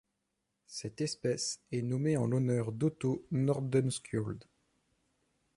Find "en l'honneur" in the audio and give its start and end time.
2.17-2.71